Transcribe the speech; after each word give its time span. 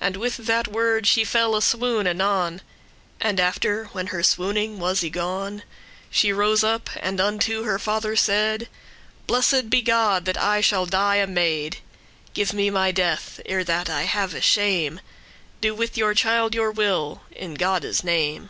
And 0.00 0.16
with 0.16 0.38
that 0.38 0.68
word 0.68 1.06
she 1.06 1.22
fell 1.22 1.54
a 1.54 1.60
swoon 1.60 2.06
anon; 2.06 2.62
And 3.20 3.38
after, 3.38 3.88
when 3.92 4.06
her 4.06 4.22
swooning 4.22 4.78
was 4.78 5.02
y 5.02 5.10
gone, 5.10 5.64
She 6.08 6.32
rose 6.32 6.64
up, 6.64 6.88
and 6.98 7.20
unto 7.20 7.64
her 7.64 7.78
father 7.78 8.16
said: 8.16 8.70
"Blessed 9.26 9.68
be 9.68 9.82
God, 9.82 10.24
that 10.24 10.38
I 10.38 10.62
shall 10.62 10.86
die 10.86 11.16
a 11.16 11.26
maid. 11.26 11.80
Give 12.32 12.54
me 12.54 12.70
my 12.70 12.90
death, 12.90 13.38
ere 13.44 13.64
that 13.64 13.90
I 13.90 14.04
have 14.04 14.42
shame; 14.42 15.02
Do 15.60 15.74
with 15.74 15.98
your 15.98 16.14
child 16.14 16.54
your 16.54 16.70
will, 16.70 17.20
in 17.30 17.52
Godde's 17.52 18.02
name." 18.02 18.48